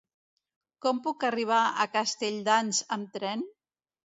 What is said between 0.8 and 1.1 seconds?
Com